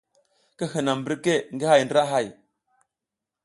Ki 0.57 0.65
hinam 0.71 0.99
mbirke 1.01 1.33
ngi 1.53 1.65
hay 1.71 1.81
ndra 1.85 2.03
hay. 2.11 2.27